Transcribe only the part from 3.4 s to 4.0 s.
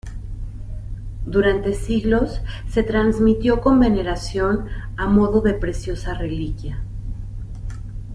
con